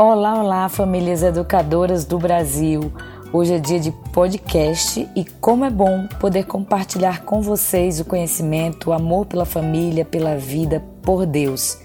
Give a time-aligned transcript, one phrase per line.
[0.00, 2.92] Olá, olá, famílias educadoras do Brasil.
[3.32, 8.90] Hoje é dia de podcast e como é bom poder compartilhar com vocês o conhecimento,
[8.90, 11.80] o amor pela família, pela vida, por Deus.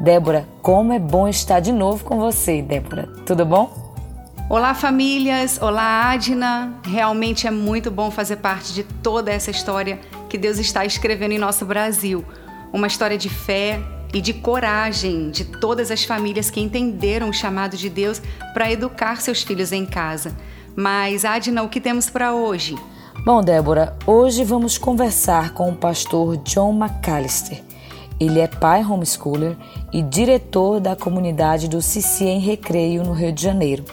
[0.00, 3.06] Débora, como é bom estar de novo com você, Débora.
[3.26, 3.70] Tudo bom?
[4.48, 5.60] Olá, famílias.
[5.60, 6.80] Olá, Adna.
[6.86, 10.00] Realmente é muito bom fazer parte de toda essa história
[10.30, 12.24] que Deus está escrevendo em nosso Brasil.
[12.72, 13.78] Uma história de fé,
[14.12, 18.20] e de coragem de todas as famílias que entenderam o chamado de Deus
[18.52, 20.36] para educar seus filhos em casa.
[20.76, 22.76] Mas, Adna, o que temos para hoje?
[23.24, 27.62] Bom, Débora, hoje vamos conversar com o pastor John McAllister.
[28.18, 29.56] Ele é pai homeschooler
[29.92, 33.84] e diretor da comunidade do Cici em Recreio, no Rio de Janeiro.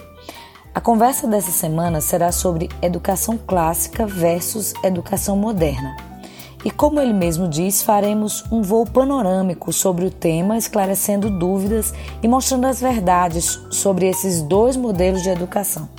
[0.74, 6.09] A conversa dessa semana será sobre educação clássica versus educação moderna.
[6.64, 12.28] E como ele mesmo diz, faremos um voo panorâmico sobre o tema, esclarecendo dúvidas e
[12.28, 15.90] mostrando as verdades sobre esses dois modelos de educação.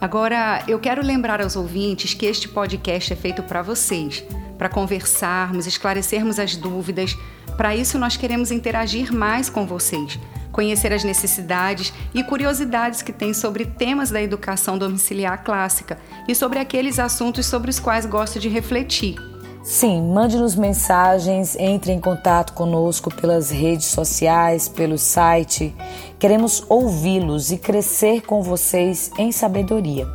[0.00, 4.24] Agora, eu quero lembrar aos ouvintes que este podcast é feito para vocês,
[4.56, 7.16] para conversarmos, esclarecermos as dúvidas.
[7.56, 10.18] Para isso, nós queremos interagir mais com vocês,
[10.50, 16.58] conhecer as necessidades e curiosidades que tem sobre temas da educação domiciliar clássica e sobre
[16.58, 19.37] aqueles assuntos sobre os quais gosto de refletir.
[19.68, 25.76] Sim, mande-nos mensagens, entre em contato conosco pelas redes sociais, pelo site.
[26.18, 30.08] Queremos ouvi-los e crescer com vocês em sabedoria.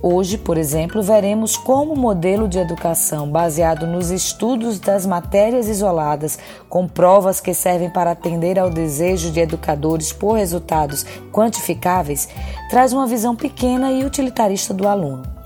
[0.00, 6.38] Hoje, por exemplo, veremos como o modelo de educação baseado nos estudos das matérias isoladas,
[6.68, 12.28] com provas que servem para atender ao desejo de educadores por resultados quantificáveis,
[12.70, 15.37] traz uma visão pequena e utilitarista do aluno.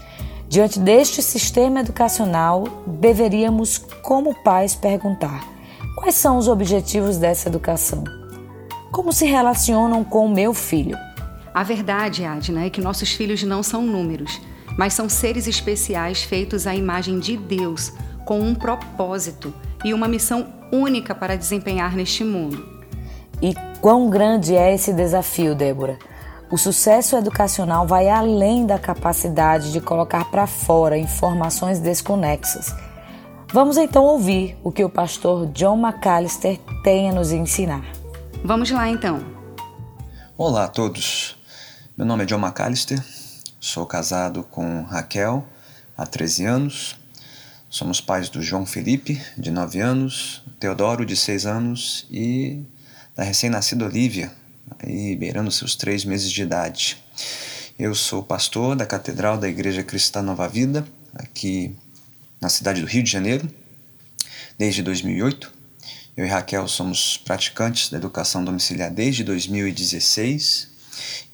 [0.53, 5.49] Diante deste sistema educacional, deveríamos, como pais, perguntar:
[5.97, 8.05] quais são os objetivos dessa educação?
[8.91, 10.99] Como se relacionam com o meu filho?
[11.55, 14.43] A verdade, Adna, é que nossos filhos não são números,
[14.77, 17.91] mas são seres especiais feitos à imagem de Deus,
[18.27, 22.63] com um propósito e uma missão única para desempenhar neste mundo.
[23.41, 25.99] E quão grande é esse desafio, Débora?
[26.53, 32.75] O sucesso educacional vai além da capacidade de colocar para fora informações desconexas.
[33.51, 37.83] Vamos então ouvir o que o pastor John McAllister tem a nos ensinar.
[38.45, 39.25] Vamos lá então.
[40.37, 41.39] Olá a todos.
[41.97, 43.03] Meu nome é John McAllister.
[43.59, 45.47] Sou casado com Raquel
[45.97, 46.97] há 13 anos.
[47.71, 52.63] Somos pais do João Felipe, de 9 anos, Teodoro, de 6 anos e
[53.17, 54.31] da recém-nascida Olivia,
[54.79, 56.97] aí beirando seus três meses de idade.
[57.79, 61.75] Eu sou pastor da Catedral da Igreja Cristã Nova Vida, aqui
[62.41, 63.49] na cidade do Rio de Janeiro,
[64.59, 65.53] desde 2008.
[66.17, 70.69] Eu e Raquel somos praticantes da educação domiciliar desde 2016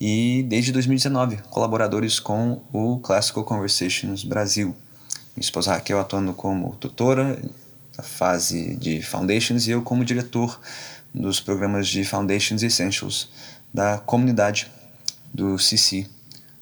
[0.00, 4.76] e desde 2019 colaboradores com o Classical Conversations Brasil.
[5.36, 7.40] Minha esposa Raquel atuando como tutora
[7.96, 10.60] da fase de Foundations e eu como diretor
[11.14, 13.28] dos programas de Foundations Essentials
[13.72, 14.70] da comunidade
[15.32, 16.06] do CC,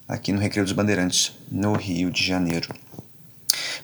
[0.09, 2.75] aqui no Recreio dos Bandeirantes, no Rio de Janeiro.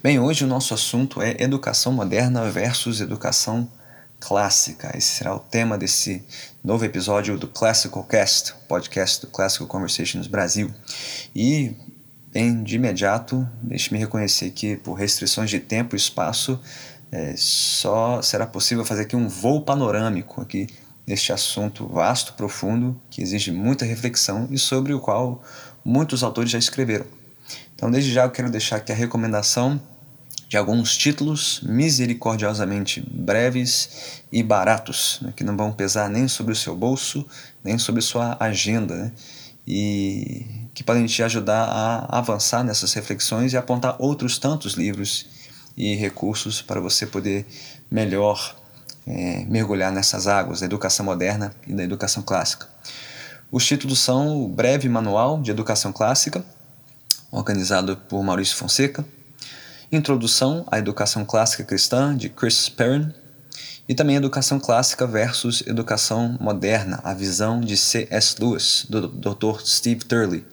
[0.02, 3.70] Bem, hoje o nosso assunto é educação moderna versus educação
[4.18, 4.96] clássica.
[4.96, 6.22] Esse será o tema desse
[6.62, 10.72] novo episódio do Classical Cast, podcast do Classical Conversations Brasil.
[11.34, 11.74] E,
[12.32, 16.60] bem, de imediato, deixe-me reconhecer que, por restrições de tempo e espaço,
[17.12, 20.66] é, só será possível fazer aqui um voo panorâmico aqui
[21.06, 25.42] neste assunto vasto, profundo, que exige muita reflexão e sobre o qual
[25.84, 27.04] muitos autores já escreveram.
[27.74, 29.78] Então, desde já eu quero deixar aqui a recomendação
[30.48, 36.56] de alguns títulos misericordiosamente breves e baratos, né, que não vão pesar nem sobre o
[36.56, 37.26] seu bolso,
[37.62, 39.12] nem sobre sua agenda, né,
[39.66, 45.26] e que podem te ajudar a avançar nessas reflexões e apontar outros tantos livros
[45.76, 47.46] e recursos para você poder
[47.90, 48.56] melhor
[49.06, 52.68] é, mergulhar nessas águas da educação moderna e da educação clássica.
[53.50, 56.42] Os títulos são o Breve Manual de Educação Clássica,
[57.30, 59.04] organizado por Maurício Fonseca,
[59.90, 63.12] Introdução à Educação Clássica Cristã, de Chris Perrin,
[63.86, 68.36] e também Educação Clássica versus Educação Moderna, a visão de C.S.
[68.40, 69.60] Lewis, do Dr.
[69.66, 70.46] Steve Turley.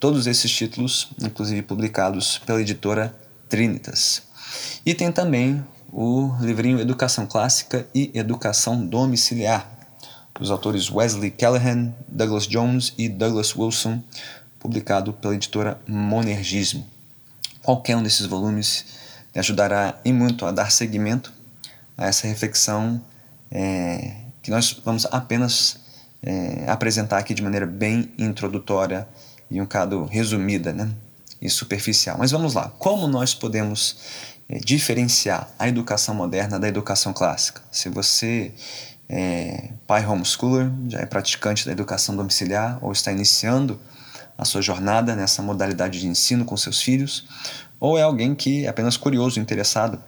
[0.00, 3.14] Todos esses títulos, inclusive publicados pela editora
[3.48, 4.22] Trinitas.
[4.84, 9.68] E tem também o livrinho Educação Clássica e Educação Domiciliar,
[10.38, 14.02] dos autores Wesley Callahan, Douglas Jones e Douglas Wilson,
[14.58, 16.86] publicado pela editora Monergismo.
[17.62, 18.84] Qualquer um desses volumes
[19.32, 21.32] te ajudará em muito a dar seguimento
[21.96, 23.02] a essa reflexão
[23.50, 25.78] é, que nós vamos apenas
[26.22, 29.08] é, apresentar aqui de maneira bem introdutória
[29.50, 30.90] e um bocado resumida né?
[31.40, 32.16] e superficial.
[32.18, 33.96] Mas vamos lá, como nós podemos
[34.48, 37.60] é, diferenciar a educação moderna da educação clássica?
[37.70, 38.52] Se você
[39.08, 43.80] é pai homeschooler, já é praticante da educação domiciliar ou está iniciando
[44.36, 47.26] a sua jornada nessa modalidade de ensino com seus filhos,
[47.80, 50.00] ou é alguém que é apenas curioso, interessado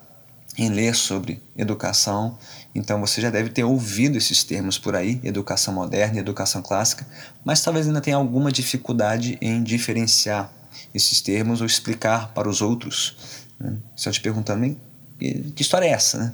[0.57, 2.39] em ler sobre educação,
[2.75, 7.07] então você já deve ter ouvido esses termos por aí, educação moderna e educação clássica,
[7.45, 10.53] mas talvez ainda tenha alguma dificuldade em diferenciar
[10.95, 13.17] esses termos ou explicar para os outros.
[13.61, 13.77] Né?
[13.95, 14.77] Estão te perguntando,
[15.19, 16.33] que história é essa, né?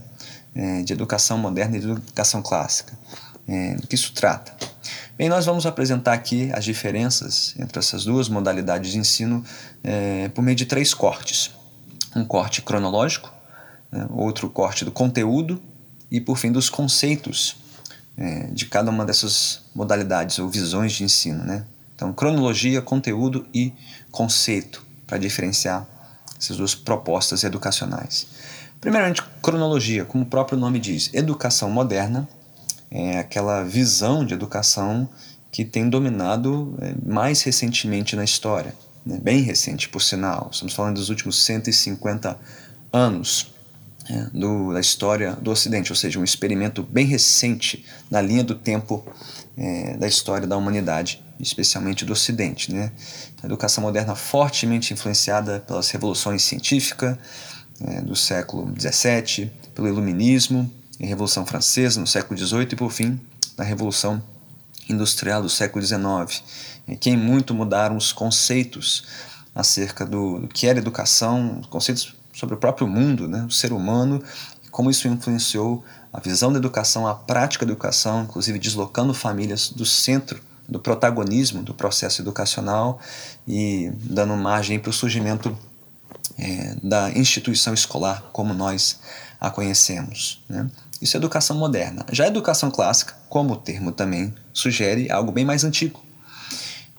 [0.54, 2.96] É, de educação moderna e de educação clássica?
[3.46, 4.54] É, do que isso trata?
[5.18, 9.44] Bem, nós vamos apresentar aqui as diferenças entre essas duas modalidades de ensino
[9.82, 11.50] é, por meio de três cortes.
[12.14, 13.32] Um corte cronológico,
[13.90, 15.60] né, outro corte do conteúdo
[16.10, 17.56] e, por fim, dos conceitos
[18.16, 21.44] é, de cada uma dessas modalidades ou visões de ensino.
[21.44, 21.64] Né?
[21.94, 23.72] Então, cronologia, conteúdo e
[24.10, 25.86] conceito, para diferenciar
[26.46, 28.26] essas duas propostas educacionais.
[28.80, 32.28] Primeiramente, cronologia, como o próprio nome diz, educação moderna
[32.90, 35.08] é aquela visão de educação
[35.50, 39.18] que tem dominado é, mais recentemente na história, né?
[39.20, 40.50] bem recente, por sinal.
[40.52, 42.38] Estamos falando dos últimos 150
[42.92, 43.54] anos
[44.08, 48.54] é, do, da história do Ocidente, ou seja, um experimento bem recente na linha do
[48.54, 49.04] tempo
[49.56, 52.72] é, da história da humanidade, especialmente do Ocidente.
[52.72, 52.92] Né?
[53.42, 57.16] A educação moderna fortemente influenciada pelas revoluções científicas
[57.80, 63.20] é, do século XVII, pelo Iluminismo, e Revolução Francesa no século XVIII e, por fim,
[63.56, 64.22] na Revolução
[64.88, 66.42] Industrial do século XIX,
[67.00, 69.04] que em muito mudaram os conceitos
[69.54, 74.22] acerca do, do que era educação, conceitos sobre o próprio mundo, né, o ser humano,
[74.64, 79.70] e como isso influenciou a visão da educação, a prática da educação, inclusive deslocando famílias
[79.70, 83.00] do centro do protagonismo do processo educacional
[83.46, 85.56] e dando margem para o surgimento
[86.38, 88.98] é, da instituição escolar como nós
[89.40, 90.42] a conhecemos.
[90.48, 90.68] Né?
[91.00, 92.04] Isso é educação moderna.
[92.10, 96.02] Já a educação clássica, como o termo também sugere, é algo bem mais antigo.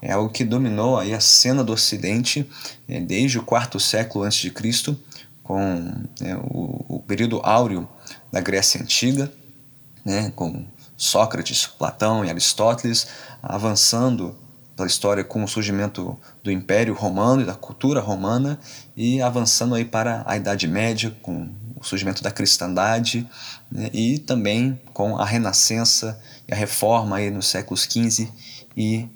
[0.02, 2.48] É algo que dominou aí a cena do Ocidente
[2.88, 4.98] é, desde o quarto século antes de Cristo
[5.44, 5.76] com
[6.20, 7.88] né, o, o, período áureo
[8.32, 9.32] da Grécia Antiga,
[10.04, 10.66] né, com
[10.98, 13.08] Sócrates, Platão e Aristóteles,
[13.42, 14.36] avançando
[14.76, 18.60] pela história com o surgimento do Império Romano e da cultura romana
[18.96, 23.28] e avançando aí para a Idade Média com o surgimento da cristandade
[23.72, 28.30] né, e também com a Renascença e a Reforma aí nos séculos XV
[28.76, 29.08] e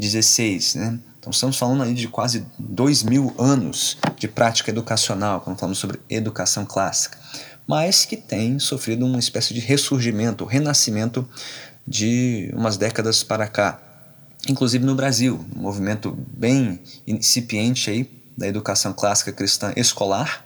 [0.00, 0.98] XVI, né?
[1.18, 6.00] Então estamos falando aí de quase dois mil anos de prática educacional, quando falamos sobre
[6.10, 7.16] educação clássica,
[7.72, 11.26] mas que tem sofrido uma espécie de ressurgimento, renascimento
[11.88, 13.80] de umas décadas para cá.
[14.46, 20.44] Inclusive no Brasil, um movimento bem incipiente aí da educação clássica cristã escolar,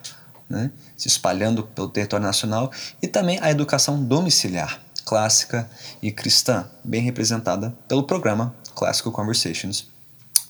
[0.48, 2.70] né, se espalhando pelo território nacional,
[3.02, 5.68] e também a educação domiciliar, clássica
[6.00, 9.88] e cristã, bem representada pelo programa Classical Conversations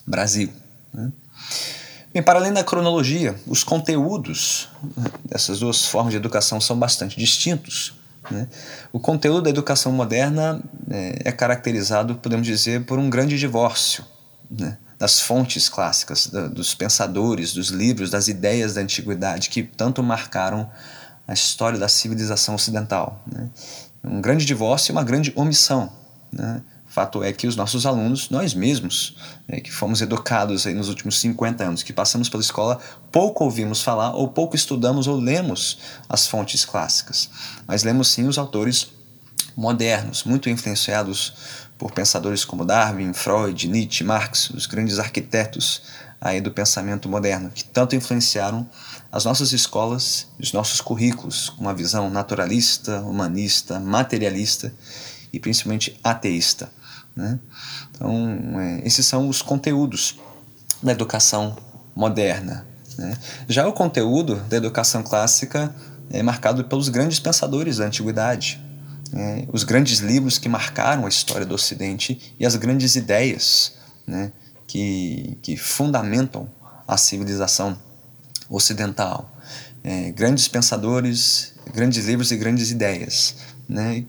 [0.07, 0.53] Brasil.
[0.93, 1.11] Né?
[2.17, 4.71] Bem, para além da cronologia, os conteúdos
[5.27, 7.93] dessas duas formas de educação são bastante distintos.
[8.31, 8.49] Né?
[8.91, 14.03] O conteúdo da educação moderna é, é caracterizado, podemos dizer, por um grande divórcio
[14.51, 14.79] né?
[14.99, 20.71] das fontes clássicas, da, dos pensadores, dos livros, das ideias da antiguidade que tanto marcaram
[21.29, 23.23] a história da civilização ocidental.
[23.31, 23.51] Né?
[24.03, 25.93] Um grande divórcio e uma grande omissão.
[26.97, 31.19] Fato é que os nossos alunos, nós mesmos, né, que fomos educados aí nos últimos
[31.21, 32.81] 50 anos, que passamos pela escola,
[33.13, 35.77] pouco ouvimos falar, ou pouco estudamos ou lemos
[36.09, 37.29] as fontes clássicas.
[37.67, 38.89] Mas lemos sim os autores
[39.55, 41.35] modernos, muito influenciados
[41.77, 45.83] por pensadores como Darwin, Freud, Nietzsche, Marx, os grandes arquitetos
[46.19, 48.67] aí do pensamento moderno, que tanto influenciaram
[49.13, 54.73] as nossas escolas, os nossos currículos, com uma visão naturalista, humanista, materialista
[55.31, 56.75] e principalmente ateísta.
[57.17, 57.39] Né?
[57.91, 60.21] Então, é, esses são os conteúdos
[60.83, 61.57] da educação
[61.95, 62.67] moderna.
[62.99, 63.17] Né?
[63.49, 65.75] Já o conteúdo da educação clássica
[66.11, 68.61] é marcado pelos grandes pensadores da antiguidade,
[69.11, 69.49] né?
[69.51, 73.73] os grandes livros que marcaram a história do Ocidente e as grandes ideias
[74.07, 74.31] né?
[74.67, 76.49] que, que fundamentam
[76.87, 77.79] a civilização
[78.49, 79.33] ocidental.
[79.83, 83.37] É, grandes pensadores, grandes livros e grandes ideias,
[83.69, 84.05] né?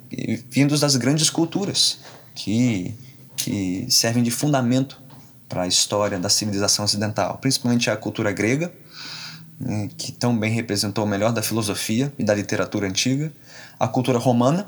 [0.50, 2.00] vindos das grandes culturas
[2.38, 2.94] que,
[3.36, 5.01] que servem de fundamento
[5.50, 8.72] para a história da civilização ocidental, principalmente a cultura grega,
[9.60, 13.34] né, que tão bem representou o melhor da filosofia e da literatura antiga,
[13.79, 14.67] a cultura romana,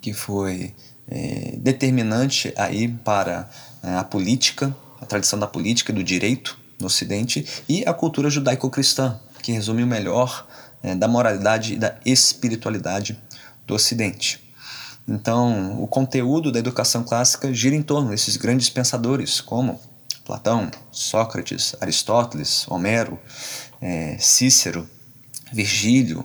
[0.00, 0.74] que foi
[1.06, 3.50] é, determinante aí para
[3.82, 8.30] é, a política, a tradição da política e do direito no Ocidente e a cultura
[8.30, 10.48] judaico-cristã, que resume o melhor
[10.82, 13.20] é, da moralidade e da espiritualidade
[13.66, 14.42] do Ocidente.
[15.06, 19.80] Então, o conteúdo da educação clássica gira em torno desses grandes pensadores, como
[20.24, 23.18] Platão, Sócrates, Aristóteles, Homero,
[23.80, 24.88] é, Cícero,
[25.52, 26.24] Virgílio,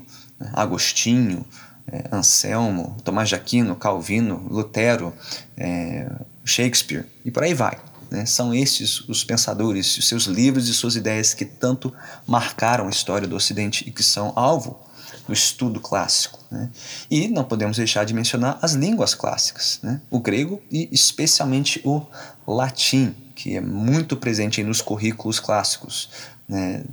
[0.54, 1.46] Agostinho,
[1.92, 5.14] é, Anselmo, Tomás de Aquino, Calvino, Lutero,
[5.58, 6.10] é,
[6.46, 7.78] Shakespeare e por aí vai.
[8.12, 8.26] Né?
[8.26, 11.94] São esses os pensadores, os seus livros e suas ideias que tanto
[12.26, 14.80] marcaram a história do Ocidente e que são alvo
[15.28, 16.40] do estudo clássico.
[16.50, 16.70] Né?
[17.10, 20.02] E não podemos deixar de mencionar as línguas clássicas, né?
[20.10, 22.06] o grego e especialmente o
[22.48, 26.10] latim, que é muito presente nos currículos clássicos.
[26.48, 26.84] Né?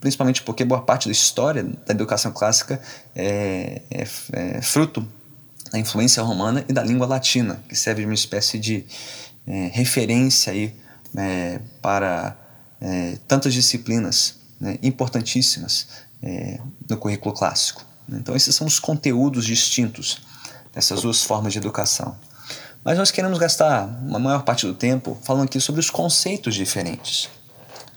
[0.00, 2.80] Principalmente porque boa parte da história da educação clássica
[3.14, 5.06] é, é, é fruto
[5.72, 8.84] da influência romana e da língua latina, que serve de uma espécie de
[9.46, 10.74] é, referência aí,
[11.16, 12.36] é, para
[12.80, 15.86] é, tantas disciplinas né, importantíssimas
[16.24, 17.84] é, no currículo clássico.
[18.08, 20.22] Então, esses são os conteúdos distintos
[20.72, 22.16] dessas duas formas de educação.
[22.82, 27.28] Mas nós queremos gastar uma maior parte do tempo falando aqui sobre os conceitos diferentes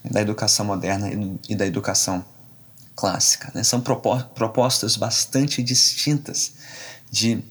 [0.04, 1.10] da educação moderna
[1.50, 2.24] e da educação
[2.96, 3.52] clássica.
[3.54, 3.64] Né?
[3.64, 6.54] São propostas bastante distintas
[7.12, 7.44] de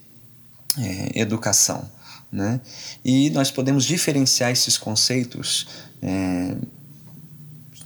[0.78, 1.88] é, educação.
[2.33, 2.61] Né?
[3.04, 5.68] E nós podemos diferenciar esses conceitos
[6.02, 6.56] é,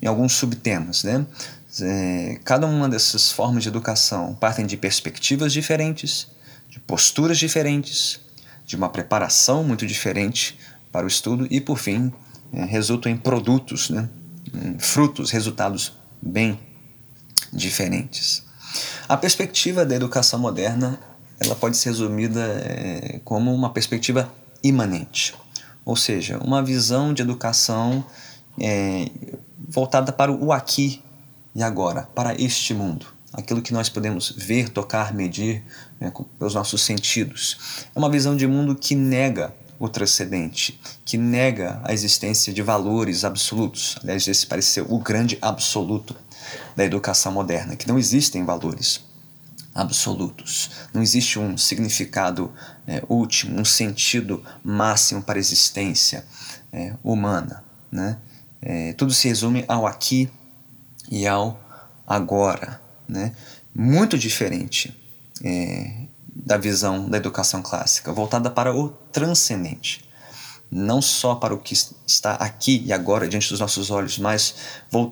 [0.00, 1.02] em alguns subtemas.
[1.02, 1.26] Né?
[1.80, 6.26] É, cada uma dessas formas de educação partem de perspectivas diferentes,
[6.68, 8.20] de posturas diferentes,
[8.66, 10.58] de uma preparação muito diferente
[10.90, 12.12] para o estudo e, por fim,
[12.52, 14.08] é, resultam em produtos, né?
[14.78, 16.58] frutos, resultados bem
[17.52, 18.42] diferentes.
[19.08, 20.98] A perspectiva da educação moderna
[21.38, 24.30] ela pode ser resumida é, como uma perspectiva
[24.62, 25.34] imanente,
[25.84, 28.04] ou seja, uma visão de educação
[28.60, 29.08] é,
[29.68, 31.02] voltada para o aqui
[31.60, 35.62] e agora, para este mundo, aquilo que nós podemos ver, tocar, medir
[36.00, 37.84] né, pelos nossos sentidos.
[37.94, 43.26] É uma visão de mundo que nega o transcendente, que nega a existência de valores
[43.26, 43.98] absolutos.
[44.02, 46.16] Aliás, esse parece ser o grande absoluto
[46.74, 49.04] da educação moderna, que não existem valores
[49.74, 50.70] absolutos.
[50.94, 52.50] Não existe um significado
[52.86, 56.24] é, último, um sentido máximo para a existência
[56.72, 57.62] é, humana.
[57.92, 58.16] Né?
[58.62, 60.30] É, tudo se resume ao aqui
[61.10, 61.60] e ao
[62.06, 62.80] agora.
[63.08, 63.32] Né?
[63.74, 64.96] Muito diferente
[65.44, 70.08] é, da visão da educação clássica, voltada para o transcendente.
[70.70, 71.74] Não só para o que
[72.06, 74.54] está aqui e agora diante dos nossos olhos, mas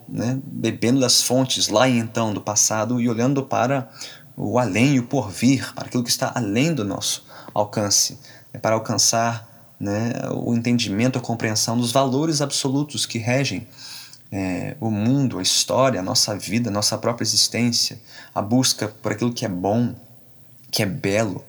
[0.08, 3.90] né, bebendo das fontes lá e então do passado e olhando para
[4.36, 8.20] o além e o porvir, para aquilo que está além do nosso alcance,
[8.52, 13.66] é para alcançar né, o entendimento, a compreensão dos valores absolutos que regem
[14.30, 18.00] é, o mundo, a história, a nossa vida, a nossa própria existência,
[18.34, 19.94] a busca por aquilo que é bom,
[20.70, 21.44] que é belo,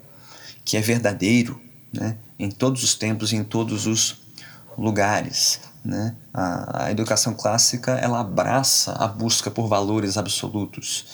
[0.64, 1.60] que é verdadeiro,
[1.94, 4.22] né, em todos os tempos em todos os
[4.78, 5.60] lugares.
[5.84, 6.16] Né?
[6.34, 11.06] A, a educação clássica ela abraça a busca por valores absolutos,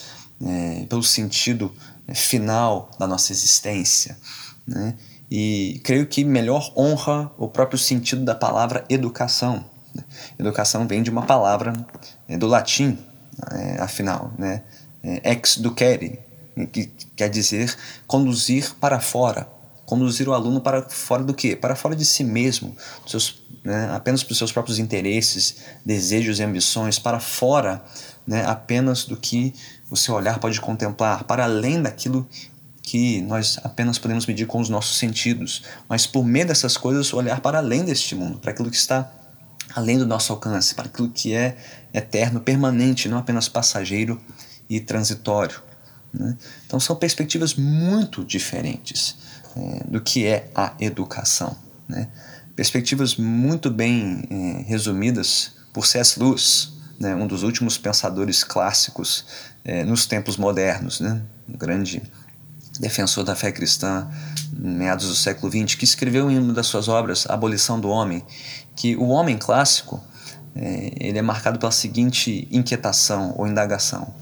[0.41, 1.73] é, pelo sentido
[2.07, 4.17] né, final da nossa existência.
[4.67, 4.95] Né?
[5.29, 9.65] E creio que melhor honra o próprio sentido da palavra educação.
[10.39, 11.73] Educação vem de uma palavra
[12.27, 12.97] é, do latim,
[13.51, 14.63] é, afinal, né?
[15.03, 16.19] É, ex ducere,
[16.71, 17.75] que quer dizer
[18.07, 19.47] conduzir para fora.
[19.85, 21.55] Conduzir o aluno para fora do quê?
[21.55, 22.75] Para fora de si mesmo,
[23.05, 27.83] seus, né, apenas para os seus próprios interesses, desejos e ambições, para fora
[28.25, 29.53] né, apenas do que
[29.91, 32.27] o seu olhar pode contemplar, para além daquilo
[32.81, 37.41] que nós apenas podemos medir com os nossos sentidos, mas por meio dessas coisas olhar
[37.41, 39.11] para além deste mundo, para aquilo que está
[39.75, 41.57] além do nosso alcance, para aquilo que é
[41.93, 44.19] eterno, permanente, não apenas passageiro
[44.69, 45.61] e transitório.
[46.13, 46.37] Né?
[46.65, 49.17] Então são perspectivas muito diferentes
[49.55, 51.57] é, do que é a educação.
[51.87, 52.07] Né?
[52.55, 56.17] Perspectivas muito bem é, resumidas por C.S.
[56.17, 59.25] Lewis, né, um dos últimos pensadores clássicos
[59.65, 62.01] é, nos tempos modernos, né, um grande
[62.79, 64.09] defensor da fé cristã,
[64.57, 68.23] meados do século XX, que escreveu em uma das suas obras, Abolição do Homem,
[68.75, 70.01] que o homem clássico
[70.55, 74.13] é, ele é marcado pela seguinte inquietação ou indagação: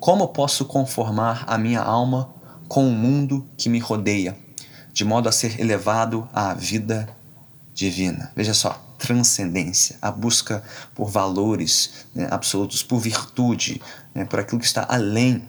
[0.00, 2.30] como posso conformar a minha alma
[2.66, 4.36] com o mundo que me rodeia,
[4.92, 7.08] de modo a ser elevado à vida
[7.74, 8.32] divina?
[8.34, 10.62] Veja só, transcendência, a busca
[10.94, 13.82] por valores né, absolutos, por virtude,
[14.14, 15.42] né, por aquilo que está além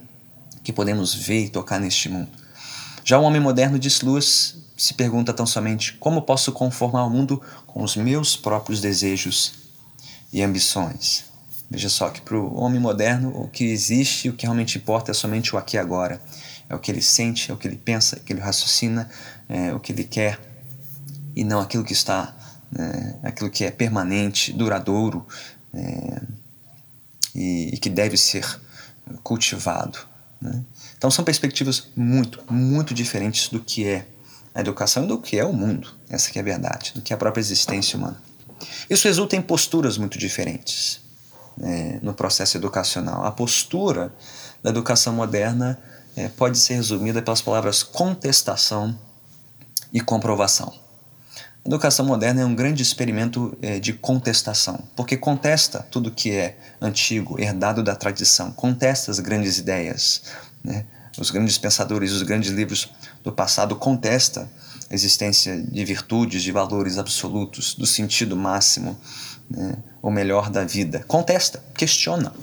[0.63, 2.42] que podemos ver e tocar neste mundo.
[3.03, 7.41] Já o homem moderno, diz Lewis, se pergunta tão somente como posso conformar o mundo
[7.67, 9.53] com os meus próprios desejos
[10.31, 11.25] e ambições.
[11.69, 15.13] Veja só que para o homem moderno o que existe, o que realmente importa é
[15.13, 16.21] somente o aqui e agora.
[16.69, 19.09] É o que ele sente, é o que ele pensa, é o que ele raciocina,
[19.49, 20.39] é o que ele quer
[21.35, 22.35] e não aquilo que está,
[22.71, 25.25] né, aquilo que é permanente, duradouro
[25.73, 26.21] é,
[27.35, 28.45] e, e, que deve ser
[29.23, 29.97] cultivado.
[30.39, 30.63] Né?
[31.03, 34.07] Então são perspectivas muito, muito diferentes do que é
[34.55, 35.89] a educação e do que é o mundo.
[36.09, 38.15] Essa que é a verdade, do que é a própria existência humana.
[38.89, 41.01] Isso resulta em posturas muito diferentes
[41.61, 43.25] é, no processo educacional.
[43.25, 44.13] A postura
[44.63, 45.77] da educação moderna
[46.15, 48.97] é, pode ser resumida pelas palavras contestação
[49.91, 50.73] e comprovação.
[51.65, 56.57] A educação moderna é um grande experimento é, de contestação, porque contesta tudo que é
[56.79, 60.23] antigo, herdado da tradição, contesta as grandes ideias.
[60.63, 60.85] Né?
[61.17, 62.89] Os grandes pensadores, os grandes livros
[63.23, 64.49] do passado contesta
[64.89, 68.97] a existência de virtudes, de valores absolutos, do sentido máximo,
[69.49, 69.77] né?
[70.01, 71.03] o melhor da vida.
[71.07, 72.33] Contesta, questiona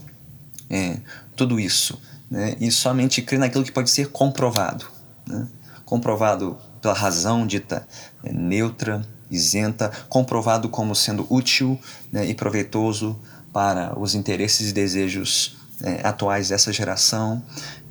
[0.69, 0.99] é,
[1.35, 2.01] tudo isso
[2.31, 2.57] né?
[2.61, 4.87] e somente crê naquilo que pode ser comprovado.
[5.27, 5.47] Né?
[5.85, 7.87] Comprovado pela razão dita
[8.23, 11.79] é, neutra, isenta, comprovado como sendo útil
[12.13, 13.19] né, e proveitoso
[13.53, 17.43] para os interesses e desejos é, atuais dessa geração.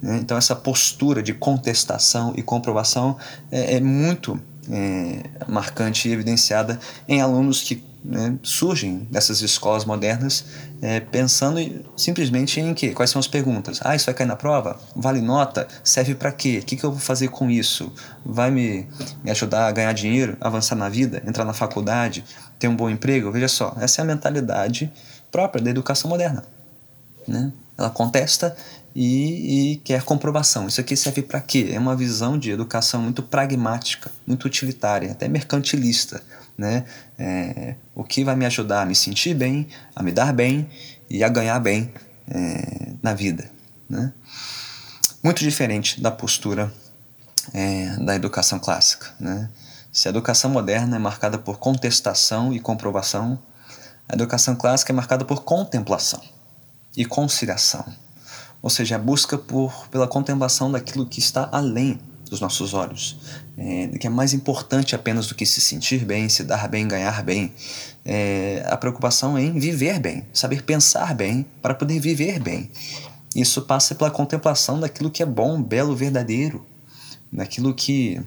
[0.01, 0.17] Né?
[0.21, 3.17] Então, essa postura de contestação e comprovação
[3.51, 10.45] é, é muito é, marcante e evidenciada em alunos que né, surgem dessas escolas modernas
[10.81, 11.59] é, pensando
[11.97, 12.93] simplesmente em que?
[12.93, 13.79] Quais são as perguntas?
[13.83, 14.79] Ah, isso vai cair na prova?
[14.95, 15.67] Vale nota?
[15.83, 16.59] Serve para quê?
[16.61, 17.91] O que, que eu vou fazer com isso?
[18.25, 18.87] Vai me,
[19.23, 22.23] me ajudar a ganhar dinheiro, avançar na vida, entrar na faculdade,
[22.57, 23.31] ter um bom emprego?
[23.31, 24.91] Veja só, essa é a mentalidade
[25.29, 26.43] própria da educação moderna.
[27.27, 27.51] Né?
[27.79, 28.53] Ela contesta
[28.93, 30.67] e, e quer comprovação.
[30.67, 31.69] Isso aqui serve para quê?
[31.71, 36.21] É uma visão de educação muito pragmática, muito utilitária, até mercantilista.
[36.57, 36.83] Né?
[37.17, 40.67] É, o que vai me ajudar a me sentir bem, a me dar bem
[41.09, 41.89] e a ganhar bem
[42.27, 43.49] é, na vida.
[43.89, 44.11] Né?
[45.23, 46.69] Muito diferente da postura
[47.53, 49.07] é, da educação clássica.
[49.17, 49.49] Né?
[49.89, 53.39] Se a educação moderna é marcada por contestação e comprovação,
[54.09, 56.21] a educação clássica é marcada por contemplação
[56.99, 57.85] e conciliação
[58.61, 63.17] ou seja, a busca por, pela contemplação daquilo que está além dos nossos olhos,
[63.57, 67.23] é, que é mais importante apenas do que se sentir bem, se dar bem, ganhar
[67.23, 67.51] bem.
[68.05, 72.69] É, a preocupação em viver bem, saber pensar bem para poder viver bem.
[73.35, 76.65] Isso passa pela contemplação daquilo que é bom, belo, verdadeiro,
[77.31, 78.21] daquilo que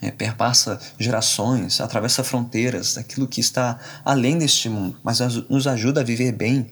[0.00, 6.04] é, perpassa gerações, atravessa fronteiras, daquilo que está além deste mundo, mas nos ajuda a
[6.04, 6.68] viver bem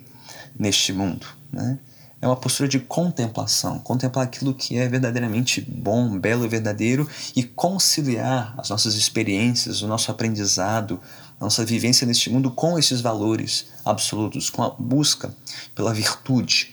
[0.59, 1.27] neste mundo.
[1.53, 1.79] Né?
[2.23, 7.43] é uma postura de contemplação, contemplar aquilo que é verdadeiramente bom, belo e verdadeiro e
[7.43, 11.01] conciliar as nossas experiências, o nosso aprendizado,
[11.41, 15.35] a nossa vivência neste mundo com esses valores absolutos, com a busca
[15.75, 16.73] pela virtude,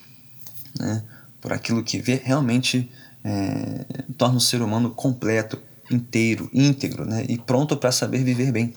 [0.79, 1.03] né?
[1.41, 2.91] por aquilo que realmente
[3.23, 3.85] é,
[4.19, 7.25] torna o ser humano completo, inteiro, íntegro né?
[7.27, 8.71] e pronto para saber viver bem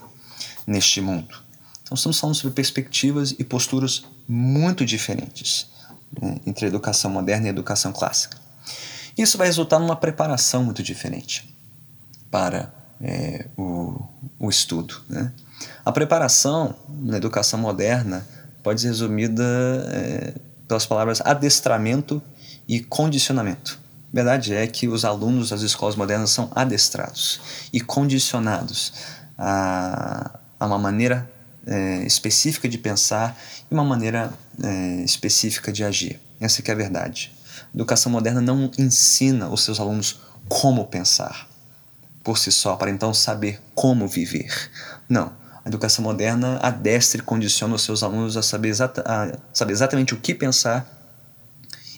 [0.66, 1.34] neste mundo.
[1.82, 5.66] Então, estamos falando sobre perspectivas e posturas muito diferentes
[6.20, 8.36] né, entre a educação moderna e a educação clássica.
[9.16, 11.54] Isso vai resultar numa preparação muito diferente
[12.30, 14.02] para é, o,
[14.38, 15.02] o estudo.
[15.08, 15.32] Né?
[15.84, 18.26] A preparação na educação moderna
[18.62, 19.44] pode ser resumida
[19.88, 20.34] é,
[20.66, 22.22] pelas palavras adestramento
[22.66, 23.78] e condicionamento.
[24.12, 27.40] Verdade é que os alunos das escolas modernas são adestrados
[27.72, 28.92] e condicionados
[29.38, 31.31] a, a uma maneira
[31.66, 33.38] é, específica de pensar
[33.70, 36.20] e uma maneira é, específica de agir.
[36.40, 37.32] Essa é a verdade.
[37.72, 41.48] A educação moderna não ensina os seus alunos como pensar
[42.22, 44.70] por si só, para então saber como viver.
[45.08, 45.32] Não.
[45.64, 50.12] A educação moderna adestra e condiciona os seus alunos a saber, exata, a saber exatamente
[50.12, 50.86] o que pensar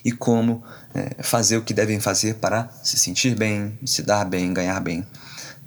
[0.03, 4.53] e como é, fazer o que devem fazer para se sentir bem, se dar bem,
[4.53, 5.05] ganhar bem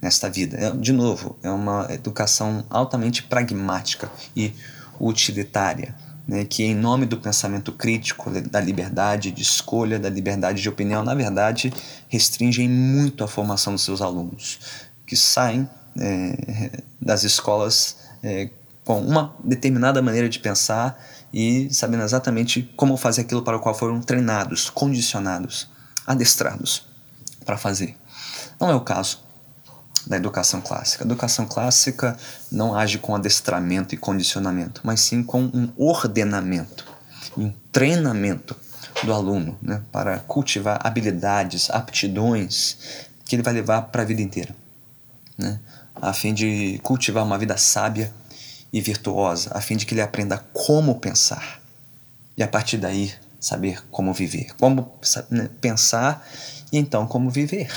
[0.00, 0.56] nesta vida.
[0.56, 4.52] É, de novo, é uma educação altamente pragmática e
[5.00, 5.94] utilitária,
[6.26, 11.02] né, que em nome do pensamento crítico, da liberdade de escolha, da liberdade de opinião,
[11.02, 11.72] na verdade,
[12.08, 14.58] restringem muito a formação dos seus alunos,
[15.06, 18.50] que saem é, das escolas é,
[18.84, 23.74] com uma determinada maneira de pensar e sabendo exatamente como fazer aquilo para o qual
[23.74, 25.68] foram treinados, condicionados,
[26.06, 26.87] adestrados
[27.44, 27.96] para fazer.
[28.58, 29.27] Não é o caso
[30.09, 31.05] da educação clássica.
[31.05, 32.16] A educação clássica
[32.51, 36.87] não age com adestramento e condicionamento, mas sim com um ordenamento,
[37.37, 38.57] um treinamento
[39.05, 44.57] do aluno né, para cultivar habilidades, aptidões que ele vai levar para a vida inteira,
[45.37, 45.61] né?
[45.94, 48.12] a fim de cultivar uma vida sábia
[48.73, 51.61] e virtuosa, a fim de que ele aprenda como pensar
[52.37, 54.99] e a partir daí saber como viver, como
[55.31, 56.27] né, pensar
[56.73, 57.71] e então como viver,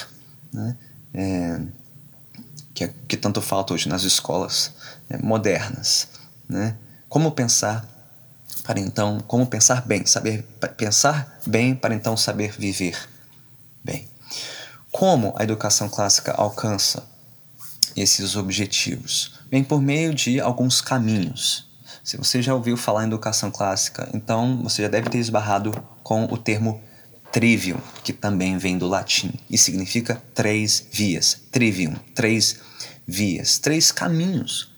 [0.53, 0.77] né?
[1.13, 1.59] É,
[2.73, 4.73] que, é, que tanto falta hoje nas escolas
[5.09, 6.07] né, modernas,
[6.47, 6.75] né?
[7.09, 7.85] Como pensar
[8.63, 10.43] para então, como pensar bem, saber
[10.77, 12.97] pensar bem para então saber viver
[13.83, 14.07] bem.
[14.91, 17.03] Como a educação clássica alcança
[17.95, 19.33] esses objetivos?
[19.49, 21.69] Vem por meio de alguns caminhos.
[22.03, 25.71] Se você já ouviu falar em educação clássica, então você já deve ter esbarrado
[26.03, 26.81] com o termo
[27.31, 31.41] trivium, que também vem do latim e significa três vias.
[31.51, 32.59] Trivium, três
[33.07, 34.71] vias, três caminhos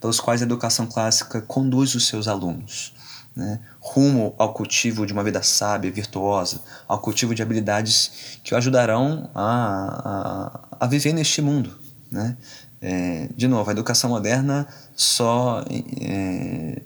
[0.00, 2.94] pelos quais a educação clássica conduz os seus alunos.
[3.36, 8.56] Né, rumo ao cultivo de uma vida sábia, virtuosa, ao cultivo de habilidades que o
[8.56, 11.78] ajudarão a, a, a viver neste mundo.
[12.10, 12.36] Né?
[12.82, 15.64] É, de novo, a educação moderna só
[16.00, 16.82] é,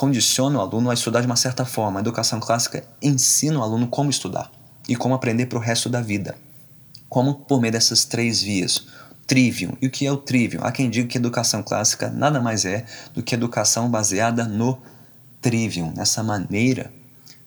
[0.00, 1.98] condiciona o aluno a estudar de uma certa forma.
[1.98, 4.50] A educação clássica ensina o aluno como estudar
[4.88, 6.38] e como aprender para o resto da vida.
[7.06, 8.86] Como por meio dessas três vias
[9.26, 9.76] trivium.
[9.78, 10.64] E o que é o trivium?
[10.64, 14.80] Há quem diga que educação clássica nada mais é do que educação baseada no
[15.38, 16.90] trivium, nessa maneira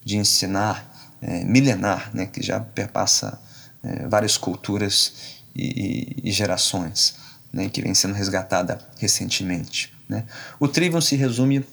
[0.05, 3.41] de ensinar é, milenar, né, que já perpassa
[3.81, 7.15] é, várias culturas e, e, e gerações,
[7.51, 9.91] né, que vem sendo resgatada recentemente.
[10.07, 10.23] Né.
[10.59, 11.65] O trivium se resume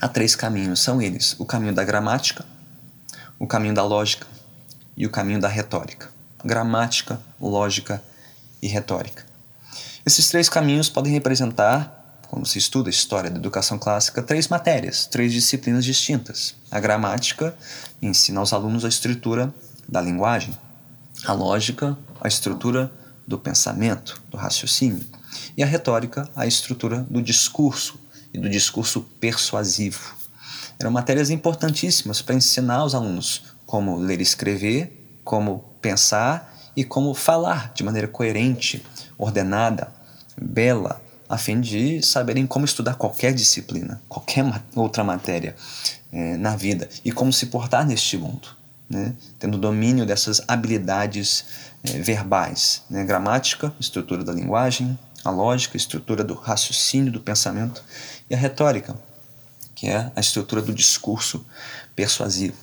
[0.00, 2.44] a três caminhos, são eles: o caminho da gramática,
[3.38, 4.26] o caminho da lógica
[4.96, 6.08] e o caminho da retórica.
[6.44, 8.02] Gramática, lógica
[8.62, 9.24] e retórica.
[10.04, 15.06] Esses três caminhos podem representar, quando se estuda a história da educação clássica, três matérias,
[15.06, 16.54] três disciplinas distintas.
[16.70, 17.56] A gramática
[18.00, 19.52] ensina aos alunos a estrutura
[19.88, 20.56] da linguagem,
[21.24, 22.90] a lógica, a estrutura
[23.26, 25.04] do pensamento, do raciocínio,
[25.56, 27.98] e a retórica, a estrutura do discurso
[28.36, 30.14] e do discurso persuasivo.
[30.78, 37.14] Eram matérias importantíssimas para ensinar aos alunos como ler e escrever, como pensar e como
[37.14, 38.84] falar de maneira coerente,
[39.16, 39.90] ordenada,
[40.36, 44.44] bela, a fim de saberem como estudar qualquer disciplina, qualquer
[44.74, 45.56] outra matéria
[46.12, 48.48] é, na vida e como se portar neste mundo,
[48.88, 49.14] né?
[49.38, 51.46] tendo domínio dessas habilidades
[51.82, 53.02] é, verbais, né?
[53.02, 57.82] gramática, estrutura da linguagem, a lógica, estrutura do raciocínio, do pensamento
[58.28, 58.96] e a retórica,
[59.74, 61.44] que é a estrutura do discurso
[61.94, 62.56] persuasivo.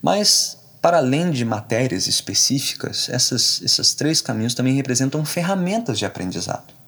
[0.00, 6.82] Mas para além de matérias específicas, essas, esses três caminhos também representam ferramentas de aprendizado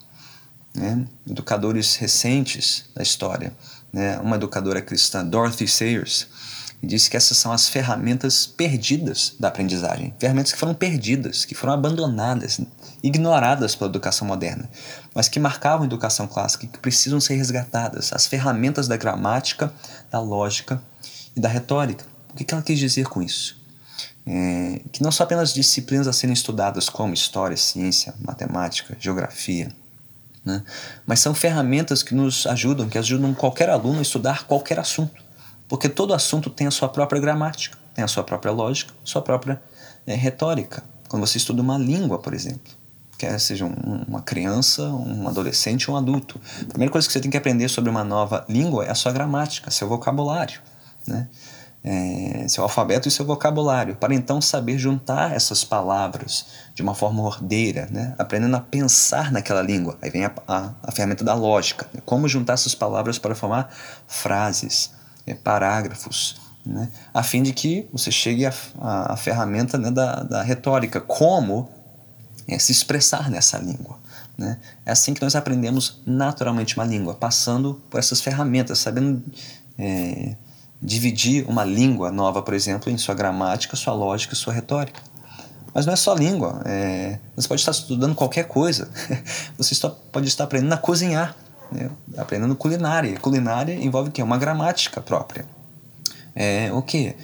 [0.74, 3.52] né, educadores recentes da história.
[3.92, 6.26] Né, uma educadora cristã, Dorothy Sayers,
[6.82, 11.72] disse que essas são as ferramentas perdidas da aprendizagem, ferramentas que foram perdidas, que foram
[11.72, 12.60] abandonadas,
[13.02, 14.68] ignoradas pela educação moderna,
[15.14, 19.72] mas que marcavam a educação clássica e que precisam ser resgatadas, as ferramentas da gramática,
[20.10, 20.82] da lógica
[21.36, 22.04] e da retórica.
[22.30, 23.62] O que ela quis dizer com isso?
[24.26, 29.70] É, que não são apenas disciplinas a serem estudadas como história, ciência, matemática, geografia,
[30.44, 30.62] né?
[31.06, 35.23] Mas são ferramentas que nos ajudam, que ajudam qualquer aluno a estudar qualquer assunto.
[35.68, 39.60] Porque todo assunto tem a sua própria gramática, tem a sua própria lógica, sua própria
[40.06, 40.82] é, retórica.
[41.08, 42.72] Quando você estuda uma língua, por exemplo,
[43.16, 47.20] quer seja um, uma criança, um adolescente ou um adulto, a primeira coisa que você
[47.20, 50.60] tem que aprender sobre uma nova língua é a sua gramática, seu vocabulário.
[51.06, 51.28] Né?
[51.84, 57.22] é, seu alfabeto e seu vocabulário, para então saber juntar essas palavras de uma forma
[57.22, 58.14] ordeira, né?
[58.18, 59.98] aprendendo a pensar naquela língua.
[60.00, 62.00] Aí vem a, a, a ferramenta da lógica, né?
[62.06, 63.70] como juntar essas palavras para formar
[64.08, 64.92] frases,
[65.26, 66.88] é, parágrafos, né?
[67.12, 71.68] a fim de que você chegue à ferramenta né, da, da retórica, como
[72.48, 73.98] é, se expressar nessa língua.
[74.36, 74.58] Né?
[74.84, 79.22] É assim que nós aprendemos naturalmente uma língua, passando por essas ferramentas, sabendo
[79.78, 80.36] é,
[80.82, 85.00] dividir uma língua nova, por exemplo, em sua gramática, sua lógica sua retórica.
[85.72, 86.62] Mas não é só língua.
[86.64, 88.88] É, você pode estar estudando qualquer coisa.
[89.58, 89.74] Você
[90.12, 91.34] pode estar aprendendo a cozinhar,
[91.70, 91.90] né?
[92.16, 93.18] aprendendo culinária.
[93.18, 94.22] Culinária envolve o quê?
[94.22, 95.44] Uma gramática própria
[96.34, 97.14] é, o que?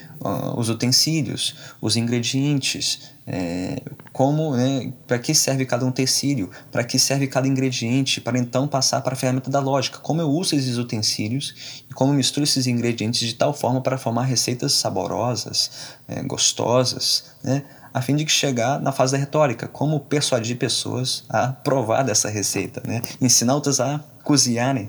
[0.56, 3.80] Os utensílios, os ingredientes, é,
[4.12, 9.00] como, né, para que serve cada utensílio, para que serve cada ingrediente, para então passar
[9.00, 13.26] para a ferramenta da lógica, como eu uso esses utensílios e como misturo esses ingredientes
[13.26, 15.70] de tal forma para formar receitas saborosas,
[16.06, 21.48] é, gostosas, né, a fim de chegar na fase da retórica, como persuadir pessoas a
[21.48, 24.88] provar dessa receita, né, ensinar outras a cozinharem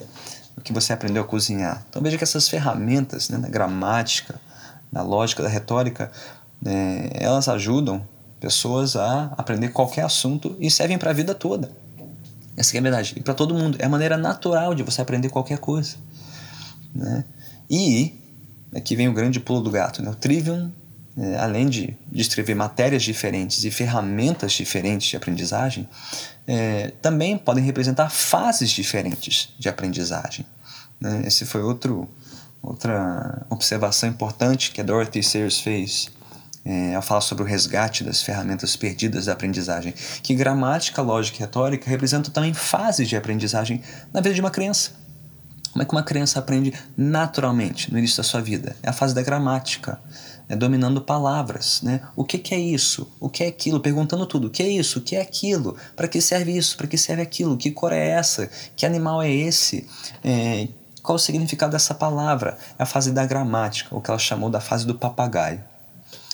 [0.58, 1.84] o que você aprendeu a cozinhar.
[1.90, 4.40] Então veja que essas ferramentas né, da gramática,
[4.92, 6.12] da lógica, da retórica,
[6.66, 8.06] é, elas ajudam
[8.40, 11.72] pessoas a aprender qualquer assunto e servem para a vida toda.
[12.58, 13.14] Essa é a verdade.
[13.16, 13.78] E para todo mundo.
[13.80, 15.96] É a maneira natural de você aprender qualquer coisa.
[16.94, 17.24] Né?
[17.70, 18.14] E
[18.76, 20.02] aqui vem o grande pulo do gato.
[20.02, 20.10] Né?
[20.10, 20.72] O Trivium,
[21.18, 25.88] é, além de descrever matérias diferentes e ferramentas diferentes de aprendizagem,
[26.48, 30.46] é, também podem representar fases diferentes de aprendizagem.
[31.00, 31.24] Né?
[31.26, 32.10] Esse foi outro,
[32.62, 36.10] outra observação importante que a Dorothy Sayers fez
[36.64, 41.40] é, ao falar sobre o resgate das ferramentas perdidas da aprendizagem, que gramática, lógica e
[41.42, 43.82] retórica representam também fases de aprendizagem
[44.14, 45.01] na vida de uma criança.
[45.72, 48.76] Como é que uma criança aprende naturalmente no início da sua vida?
[48.84, 50.02] É a fase da gramática,
[50.50, 52.02] é dominando palavras, né?
[52.16, 53.10] O que, que é isso?
[53.20, 53.80] O que é aquilo?
[53.80, 54.48] Perguntando tudo.
[54.48, 55.00] O que é isso?
[55.00, 55.78] O que é aquilo?
[55.96, 56.76] Para que serve isso?
[56.76, 57.56] Para que serve aquilo?
[57.56, 58.50] Que cor é essa?
[58.76, 59.88] Que animal é esse?
[60.24, 60.68] É,
[61.02, 62.58] qual o significado dessa palavra?
[62.78, 65.64] É a fase da gramática, o que ela chamou da fase do papagaio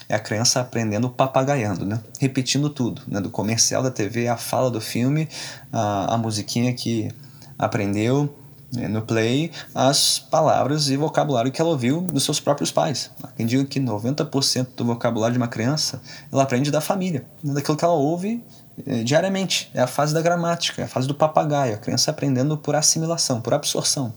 [0.10, 2.00] é a criança aprendendo papagaiando, né?
[2.20, 3.20] repetindo tudo, né?
[3.20, 5.28] do comercial da TV, a fala do filme,
[5.72, 7.12] a, a musiquinha que
[7.58, 8.34] aprendeu?
[8.72, 13.10] No play, as palavras e vocabulário que ela ouviu dos seus próprios pais.
[13.36, 16.02] Quem diga que 90% do vocabulário de uma criança
[16.32, 17.54] ela aprende da família, né?
[17.54, 18.44] daquilo que ela ouve
[18.86, 19.72] eh, diariamente.
[19.74, 23.40] É a fase da gramática, é a fase do papagaio, a criança aprendendo por assimilação,
[23.40, 24.14] por absorção,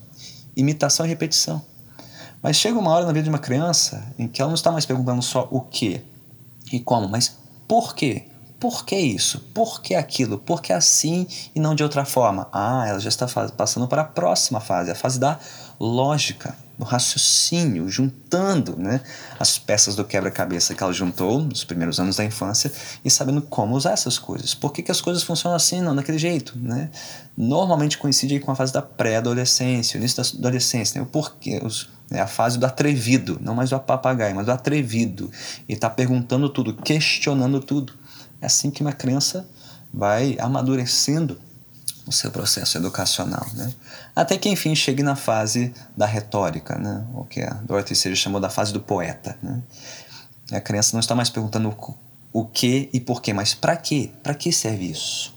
[0.55, 1.61] imitação e repetição.
[2.41, 4.85] Mas chega uma hora na vida de uma criança em que ela não está mais
[4.85, 6.03] perguntando só o que
[6.71, 7.37] e como, mas
[7.67, 8.25] por quê?
[8.61, 9.39] Por que isso?
[9.55, 10.37] Por que aquilo?
[10.37, 12.47] Por que assim e não de outra forma?
[12.53, 13.25] Ah, ela já está
[13.57, 15.39] passando para a próxima fase, a fase da
[15.79, 19.01] lógica, do raciocínio, juntando né,
[19.39, 22.71] as peças do quebra-cabeça que ela juntou nos primeiros anos da infância
[23.03, 24.53] e sabendo como usar essas coisas.
[24.53, 26.55] Por que, que as coisas funcionam assim, não daquele jeito?
[26.55, 26.91] Né?
[27.35, 31.07] Normalmente coincide com a fase da pré-adolescência, início da adolescência, né?
[31.07, 35.31] o porquê, os é a fase do atrevido, não mais do papagaio, mas do atrevido.
[35.67, 37.93] E está perguntando tudo, questionando tudo.
[38.41, 39.47] É assim que uma criança
[39.93, 41.39] vai amadurecendo
[42.05, 43.45] o seu processo educacional.
[43.53, 43.73] Né?
[44.15, 47.05] Até que, enfim, chegue na fase da retórica, né?
[47.13, 49.37] o que a Dorothy Sayers chamou da fase do poeta.
[49.41, 49.61] Né?
[50.51, 51.75] A criança não está mais perguntando
[52.33, 54.11] o que e por quê, mas para quê?
[54.23, 55.33] Para que serve isso?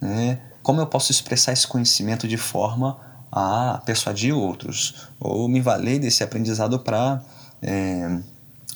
[0.00, 0.38] Né?
[0.62, 2.98] Como eu posso expressar esse conhecimento de forma
[3.30, 7.20] a persuadir outros, ou me valer desse aprendizado para
[7.60, 8.20] é,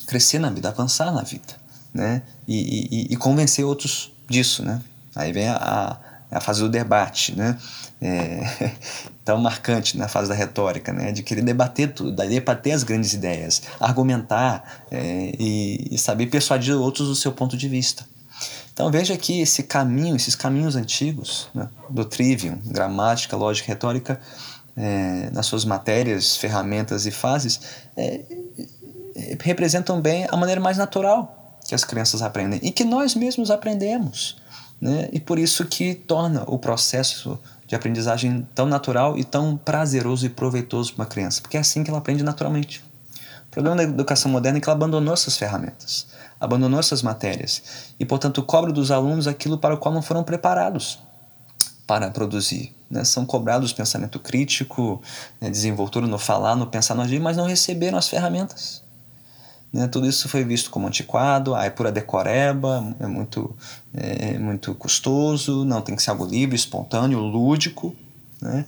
[0.06, 1.54] crescer na vida, avançar na vida,
[1.98, 2.22] né?
[2.46, 4.80] E, e, e, convencer outros disso, né?
[5.14, 5.98] Aí vem a,
[6.30, 7.58] a, fase do debate, né?
[8.00, 8.72] É,
[9.24, 11.10] tão marcante na fase da retórica, né?
[11.10, 17.08] De querer debater tudo, debater as grandes ideias, argumentar é, e, e saber persuadir outros
[17.08, 18.06] do seu ponto de vista.
[18.72, 24.20] Então veja que esse caminho, esses caminhos antigos né, do trivium, gramática, lógica, retórica,
[24.76, 27.60] é, nas suas matérias, ferramentas e fases,
[27.96, 28.20] é,
[29.16, 31.37] é, representam bem a maneira mais natural
[31.68, 34.36] que as crianças aprendem e que nós mesmos aprendemos.
[34.80, 35.10] Né?
[35.12, 40.30] E por isso que torna o processo de aprendizagem tão natural e tão prazeroso e
[40.30, 42.82] proveitoso para uma criança, porque é assim que ela aprende naturalmente.
[43.48, 46.06] O problema da educação moderna é que ela abandonou essas ferramentas,
[46.40, 47.62] abandonou essas matérias
[48.00, 50.98] e, portanto, cobra dos alunos aquilo para o qual não foram preparados
[51.86, 52.74] para produzir.
[52.90, 53.04] Né?
[53.04, 55.02] São cobrados pensamento crítico,
[55.38, 55.50] né?
[55.50, 58.87] desenvoltura no falar, no pensar, no agir, mas não receberam as ferramentas.
[59.72, 59.86] Né?
[59.86, 63.54] Tudo isso foi visto como antiquado, ah, é pura decoreba, é muito,
[63.94, 67.94] é muito custoso, não tem que ser algo livre, espontâneo, lúdico.
[68.40, 68.64] Né?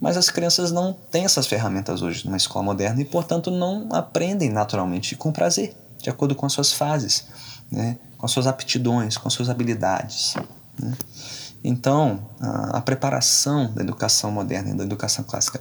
[0.00, 4.50] Mas as crianças não têm essas ferramentas hoje numa escola moderna e, portanto, não aprendem
[4.50, 7.26] naturalmente com prazer, de acordo com as suas fases,
[7.70, 7.96] né?
[8.18, 10.34] com as suas aptidões, com as suas habilidades.
[10.78, 10.92] Né?
[11.62, 15.60] Então, a, a preparação da educação moderna e da educação clássica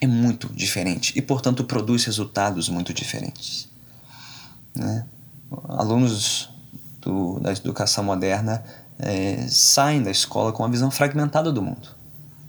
[0.00, 3.68] é muito diferente e, portanto, produz resultados muito diferentes.
[4.74, 5.06] Né?
[5.68, 6.50] Alunos
[7.00, 8.62] do, da educação moderna
[8.98, 11.88] é, saem da escola com uma visão fragmentada do mundo.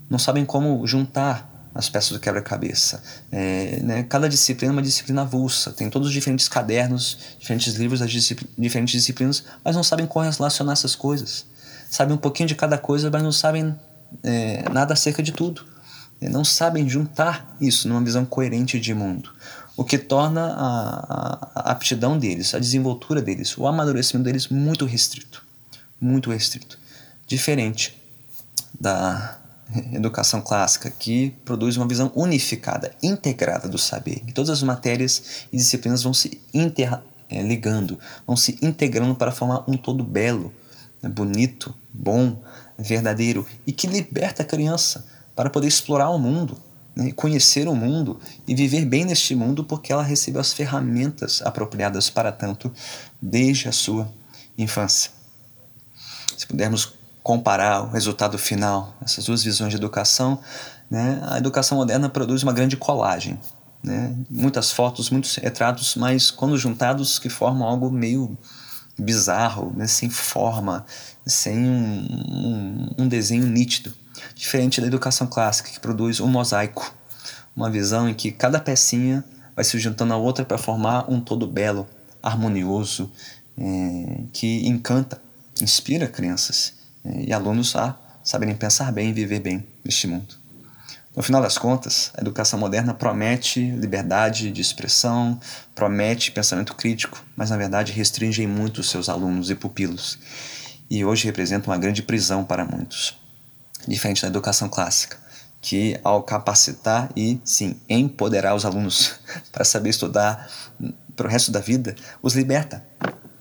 [0.09, 3.01] Não sabem como juntar as peças do quebra-cabeça.
[3.31, 4.03] É, né?
[4.03, 8.91] Cada disciplina é uma disciplina avulsa, tem todos os diferentes cadernos, diferentes livros das diferentes
[8.91, 11.45] disciplinas, mas não sabem correlacionar essas coisas
[11.89, 13.75] sabem um pouquinho de cada coisa, mas não sabem
[14.23, 15.65] é, nada acerca de tudo.
[16.21, 19.31] Não sabem juntar isso numa visão coerente de mundo.
[19.79, 24.85] O que torna a, a, a aptidão deles, a desenvoltura deles, o amadurecimento deles muito
[24.85, 25.41] restrito.
[26.01, 26.77] Muito restrito.
[27.25, 27.97] Diferente
[28.77, 29.37] da
[29.93, 34.21] educação clássica, que produz uma visão unificada, integrada do saber.
[34.27, 39.77] E todas as matérias e disciplinas vão se interligando, vão se integrando para formar um
[39.77, 40.53] todo belo,
[41.01, 42.43] né, bonito, bom,
[42.77, 46.57] verdadeiro e que liberta a criança para poder explorar o mundo,
[46.99, 52.09] né, conhecer o mundo e viver bem neste mundo porque ela recebeu as ferramentas apropriadas
[52.09, 52.71] para tanto
[53.21, 54.11] desde a sua
[54.57, 55.11] infância.
[56.37, 60.39] Se pudermos comparar o resultado final, essas duas visões de educação,
[60.89, 63.39] né, a educação moderna produz uma grande colagem.
[63.83, 64.13] Né?
[64.29, 68.37] Muitas fotos, muitos retratos, mas quando juntados que formam algo meio
[68.97, 69.87] bizarro, né?
[69.87, 70.85] sem forma,
[71.25, 72.07] sem um,
[72.97, 73.93] um, um desenho nítido.
[74.39, 76.95] Diferente da educação clássica, que produz um mosaico,
[77.53, 79.21] uma visão em que cada pecinha
[79.53, 81.85] vai se juntando a outra para formar um todo belo,
[82.23, 83.11] harmonioso,
[83.57, 85.21] é, que encanta,
[85.61, 86.73] inspira crianças
[87.03, 90.33] é, e alunos a saberem pensar bem e viver bem neste mundo.
[91.13, 95.37] No final das contas, a educação moderna promete liberdade de expressão,
[95.75, 100.17] promete pensamento crítico, mas na verdade restringe muito seus alunos e pupilos.
[100.89, 103.18] E hoje representa uma grande prisão para muitos.
[103.89, 105.17] Diferente da educação clássica,
[105.61, 109.15] que ao capacitar e, sim, empoderar os alunos
[109.51, 110.49] para saber estudar
[111.15, 112.85] para o resto da vida, os liberta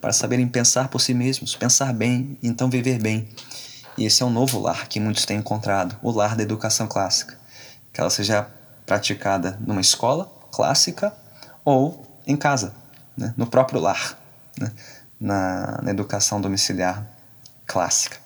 [0.01, 3.29] para saberem pensar por si mesmos, pensar bem então viver bem.
[3.97, 7.39] E esse é um novo lar que muitos têm encontrado, o lar da educação clássica
[7.99, 8.49] que ela seja
[8.87, 11.13] praticada numa escola clássica
[11.65, 12.73] ou em casa,
[13.17, 13.35] né?
[13.37, 14.17] no próprio lar,
[14.57, 14.71] né?
[15.21, 17.05] na, na educação domiciliar
[17.67, 18.19] clássica.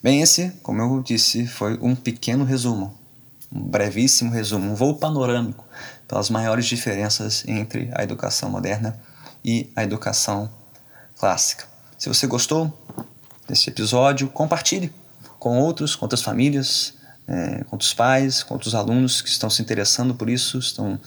[0.00, 2.96] Bem, esse, como eu disse, foi um pequeno resumo,
[3.50, 5.64] um brevíssimo resumo, um voo panorâmico
[6.06, 8.96] pelas maiores diferenças entre a educação moderna
[9.44, 10.48] e a educação
[11.18, 11.64] clássica.
[11.98, 12.72] Se você gostou
[13.48, 14.92] desse episódio, compartilhe
[15.36, 16.94] com outros, com outras famílias,
[17.26, 20.98] é, contra os pais, contra os alunos que estão se interessando por isso, estão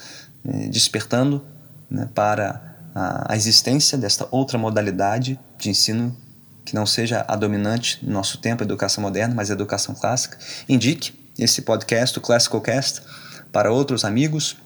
[0.46, 1.42] é, despertando
[1.90, 6.14] né, para a, a, existência desta outra modalidade de ensino
[6.66, 10.38] que não seja a dominante no nosso tempo, educação moderna, mas educação clássica.
[10.68, 13.02] Indique esse podcast, o Classical Cast,
[13.52, 14.58] para outros amigos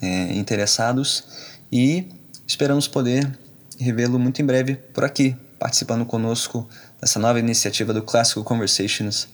[0.00, 1.24] é, interessados
[1.70, 2.08] e
[2.46, 3.38] esperamos poder
[3.78, 6.68] revê-lo muito em breve por aqui, participando conosco
[7.00, 9.28] dessa nova iniciativa do Classical Conversations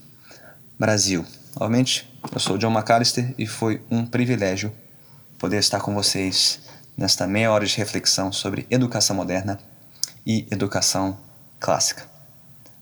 [0.78, 1.24] Brasil.
[1.54, 4.72] Novamente, eu sou o John McAllister e foi um privilégio
[5.38, 6.60] poder estar com vocês
[6.96, 9.58] nesta meia hora de reflexão sobre educação moderna
[10.26, 11.18] e educação
[11.58, 12.04] clássica.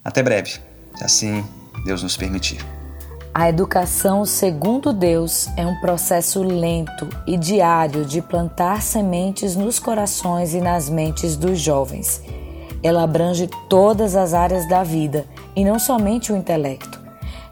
[0.04, 0.60] Até breve,
[0.94, 1.44] se assim
[1.84, 2.64] Deus nos permitir.
[3.34, 10.54] A educação, segundo Deus, é um processo lento e diário de plantar sementes nos corações
[10.54, 12.22] e nas mentes dos jovens.
[12.82, 17.06] Ela abrange todas as áreas da vida e não somente o intelecto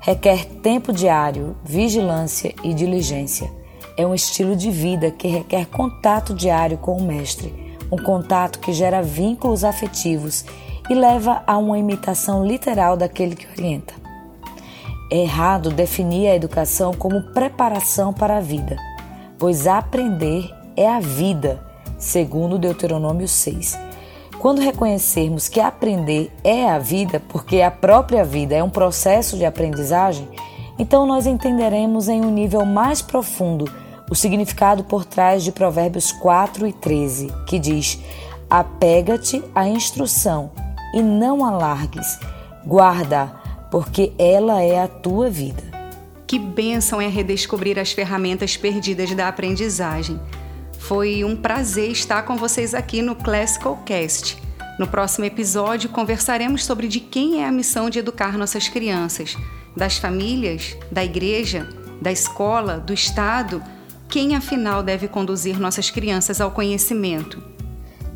[0.04, 3.50] requer tempo diário, vigilância e diligência.
[3.96, 8.70] É um estilo de vida que requer contato diário com o Mestre, um contato que
[8.74, 10.44] gera vínculos afetivos
[10.88, 13.94] e leva a uma imitação literal daquele que orienta.
[15.10, 18.76] É errado definir a educação como preparação para a vida,
[19.38, 21.64] pois aprender é a vida,
[21.98, 23.94] segundo Deuteronômio 6
[24.44, 29.44] quando reconhecermos que aprender é a vida, porque a própria vida é um processo de
[29.46, 30.28] aprendizagem,
[30.78, 33.64] então nós entenderemos em um nível mais profundo
[34.10, 37.98] o significado por trás de Provérbios 4 e 13, que diz:
[38.50, 40.50] Apega-te à instrução
[40.94, 42.18] e não a largues,
[42.64, 43.26] guarda,
[43.70, 45.62] porque ela é a tua vida.
[46.24, 50.20] Que bênção é redescobrir as ferramentas perdidas da aprendizagem.
[50.78, 54.40] Foi um prazer estar com vocês aqui no Classical Cast.
[54.78, 59.36] No próximo episódio, conversaremos sobre de quem é a missão de educar nossas crianças:
[59.76, 61.68] das famílias, da igreja,
[62.00, 63.62] da escola, do Estado.
[64.08, 67.42] Quem afinal deve conduzir nossas crianças ao conhecimento?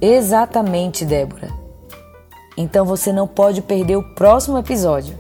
[0.01, 1.68] Exatamente, Débora.
[2.59, 5.17] Então você não pode perder o próximo episódio.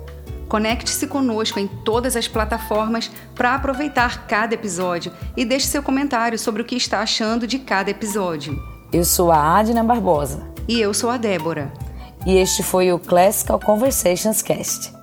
[0.48, 6.62] Conecte-se conosco em todas as plataformas para aproveitar cada episódio e deixe seu comentário sobre
[6.62, 8.60] o que está achando de cada episódio.
[8.92, 10.42] Eu sou a Adna Barbosa.
[10.66, 11.72] E eu sou a Débora.
[12.26, 14.97] E este foi o Classical Conversations Cast.